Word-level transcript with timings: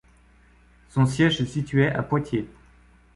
Son 0.89 1.05
siège 1.05 1.37
se 1.37 1.45
situait 1.45 1.93
à 1.93 2.01
Poitiers. 2.01 2.49